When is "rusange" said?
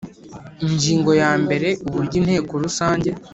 2.63-3.09